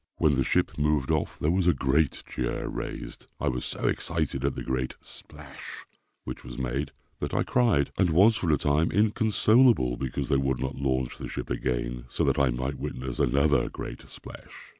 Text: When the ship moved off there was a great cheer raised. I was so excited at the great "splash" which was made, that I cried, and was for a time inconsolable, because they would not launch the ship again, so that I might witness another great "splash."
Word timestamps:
When 0.17 0.33
the 0.33 0.43
ship 0.43 0.79
moved 0.79 1.11
off 1.11 1.37
there 1.37 1.51
was 1.51 1.67
a 1.67 1.75
great 1.75 2.23
cheer 2.27 2.67
raised. 2.67 3.27
I 3.39 3.49
was 3.49 3.63
so 3.63 3.87
excited 3.87 4.43
at 4.43 4.55
the 4.55 4.63
great 4.63 4.95
"splash" 4.99 5.85
which 6.23 6.43
was 6.43 6.57
made, 6.57 6.91
that 7.19 7.35
I 7.35 7.43
cried, 7.43 7.91
and 7.99 8.09
was 8.09 8.35
for 8.35 8.51
a 8.51 8.57
time 8.57 8.91
inconsolable, 8.91 9.97
because 9.97 10.29
they 10.29 10.37
would 10.37 10.57
not 10.59 10.73
launch 10.75 11.19
the 11.19 11.27
ship 11.27 11.51
again, 11.51 12.05
so 12.09 12.23
that 12.23 12.39
I 12.39 12.49
might 12.49 12.79
witness 12.79 13.19
another 13.19 13.69
great 13.69 14.09
"splash." 14.09 14.69